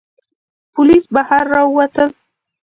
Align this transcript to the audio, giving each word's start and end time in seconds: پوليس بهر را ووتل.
پوليس 0.73 1.05
بهر 1.13 1.43
را 1.53 1.61
ووتل. 1.67 2.11